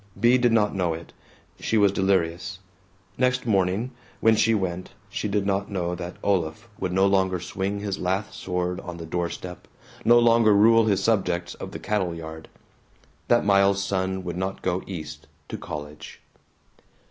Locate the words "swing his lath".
7.39-8.33